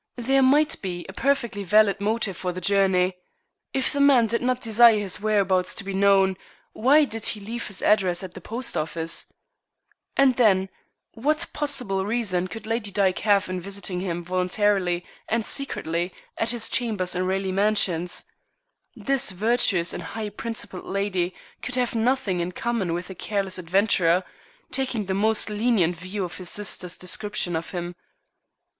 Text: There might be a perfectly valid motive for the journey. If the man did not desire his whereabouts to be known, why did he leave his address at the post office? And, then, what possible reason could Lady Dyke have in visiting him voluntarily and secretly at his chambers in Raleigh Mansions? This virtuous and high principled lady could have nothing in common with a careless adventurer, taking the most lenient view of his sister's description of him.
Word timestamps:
There 0.17 0.41
might 0.41 0.81
be 0.81 1.05
a 1.07 1.13
perfectly 1.13 1.63
valid 1.63 2.01
motive 2.01 2.35
for 2.35 2.51
the 2.51 2.59
journey. 2.59 3.17
If 3.71 3.93
the 3.93 3.99
man 3.99 4.25
did 4.25 4.41
not 4.41 4.59
desire 4.59 4.97
his 4.97 5.21
whereabouts 5.21 5.75
to 5.75 5.83
be 5.83 5.93
known, 5.93 6.37
why 6.73 7.05
did 7.05 7.23
he 7.27 7.39
leave 7.39 7.67
his 7.67 7.83
address 7.83 8.23
at 8.23 8.33
the 8.33 8.41
post 8.41 8.75
office? 8.75 9.31
And, 10.17 10.37
then, 10.37 10.69
what 11.13 11.45
possible 11.53 12.03
reason 12.03 12.47
could 12.47 12.65
Lady 12.65 12.89
Dyke 12.89 13.19
have 13.19 13.47
in 13.47 13.61
visiting 13.61 13.99
him 13.99 14.23
voluntarily 14.23 15.05
and 15.29 15.45
secretly 15.45 16.11
at 16.35 16.49
his 16.49 16.67
chambers 16.67 17.13
in 17.13 17.27
Raleigh 17.27 17.51
Mansions? 17.51 18.25
This 18.95 19.29
virtuous 19.29 19.93
and 19.93 20.01
high 20.01 20.29
principled 20.29 20.85
lady 20.85 21.35
could 21.61 21.75
have 21.75 21.93
nothing 21.93 22.39
in 22.39 22.53
common 22.53 22.93
with 22.95 23.11
a 23.11 23.13
careless 23.13 23.59
adventurer, 23.59 24.23
taking 24.71 25.05
the 25.05 25.13
most 25.13 25.47
lenient 25.51 25.95
view 25.95 26.23
of 26.23 26.37
his 26.37 26.49
sister's 26.49 26.97
description 26.97 27.55
of 27.55 27.69
him. 27.69 27.93